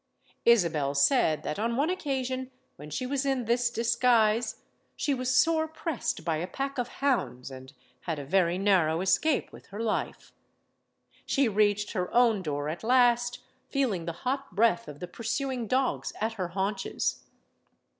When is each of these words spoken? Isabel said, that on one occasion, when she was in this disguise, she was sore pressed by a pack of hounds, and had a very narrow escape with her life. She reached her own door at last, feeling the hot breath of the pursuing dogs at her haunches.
Isabel 0.45 0.95
said, 0.95 1.43
that 1.43 1.59
on 1.59 1.75
one 1.75 1.91
occasion, 1.91 2.49
when 2.75 2.89
she 2.89 3.05
was 3.05 3.23
in 3.23 3.45
this 3.45 3.69
disguise, 3.69 4.63
she 4.95 5.13
was 5.13 5.31
sore 5.37 5.67
pressed 5.67 6.25
by 6.25 6.37
a 6.37 6.47
pack 6.47 6.79
of 6.79 6.87
hounds, 7.05 7.51
and 7.51 7.71
had 8.07 8.17
a 8.17 8.25
very 8.25 8.57
narrow 8.57 9.01
escape 9.01 9.51
with 9.51 9.67
her 9.67 9.79
life. 9.79 10.33
She 11.27 11.47
reached 11.47 11.91
her 11.91 12.11
own 12.15 12.41
door 12.41 12.67
at 12.67 12.83
last, 12.83 13.43
feeling 13.69 14.05
the 14.05 14.13
hot 14.25 14.55
breath 14.55 14.87
of 14.87 15.01
the 15.01 15.07
pursuing 15.07 15.67
dogs 15.67 16.13
at 16.19 16.33
her 16.33 16.47
haunches. 16.47 17.23